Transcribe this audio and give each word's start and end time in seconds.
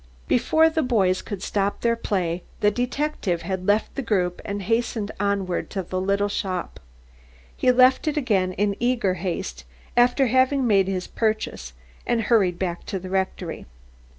Before 0.27 0.67
the 0.67 0.81
boys 0.81 1.21
could 1.21 1.43
stop 1.43 1.81
their 1.81 1.95
play 1.95 2.41
the 2.61 2.71
detective 2.71 3.43
had 3.43 3.67
left 3.67 3.93
the 3.93 4.01
group 4.01 4.41
and 4.43 4.63
hastened 4.63 5.11
onward 5.19 5.69
to 5.69 5.83
the 5.83 6.01
little 6.01 6.27
shop. 6.27 6.79
He 7.55 7.71
left 7.71 8.07
it 8.07 8.17
again 8.17 8.53
in 8.53 8.75
eager 8.79 9.13
haste 9.13 9.63
after 9.95 10.25
having 10.25 10.65
made 10.65 10.87
his 10.87 11.05
purchase, 11.05 11.73
and 12.07 12.19
hurried 12.21 12.57
back 12.57 12.83
to 12.87 12.97
the 12.97 13.11
rectory. 13.11 13.67